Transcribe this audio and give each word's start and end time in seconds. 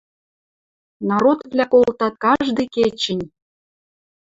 Народвлӓ 1.09 1.65
колтат 1.71 2.13
каждый 2.25 2.67
кечӹнь. 2.75 3.25